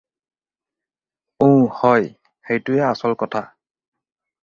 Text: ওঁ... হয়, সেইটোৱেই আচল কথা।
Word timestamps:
ওঁ... 1.47 1.51
হয়, 1.81 2.05
সেইটোৱেই 2.47 2.85
আচল 2.91 3.11
কথা। 3.25 3.41